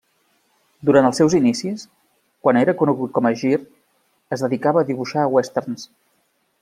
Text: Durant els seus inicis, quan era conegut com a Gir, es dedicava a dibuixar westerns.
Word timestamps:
Durant 0.89 1.07
els 1.09 1.19
seus 1.21 1.35
inicis, 1.39 1.83
quan 2.47 2.59
era 2.61 2.75
conegut 2.79 3.13
com 3.19 3.29
a 3.31 3.33
Gir, 3.43 3.53
es 4.37 4.45
dedicava 4.47 4.83
a 4.83 4.89
dibuixar 4.91 5.31
westerns. 5.37 5.87